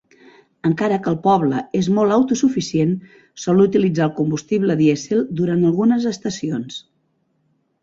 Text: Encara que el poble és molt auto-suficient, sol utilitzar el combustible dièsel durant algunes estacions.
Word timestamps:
Encara 0.67 0.95
que 1.07 1.11
el 1.11 1.17
poble 1.25 1.59
és 1.79 1.89
molt 1.97 2.15
auto-suficient, 2.15 2.95
sol 3.43 3.63
utilitzar 3.67 4.07
el 4.09 4.15
combustible 4.23 4.79
dièsel 4.81 5.23
durant 5.43 5.65
algunes 5.71 6.11
estacions. 6.17 6.83